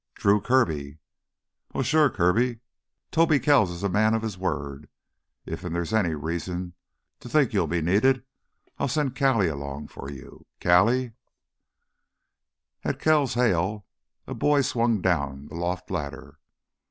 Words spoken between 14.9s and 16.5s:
down the loft ladder.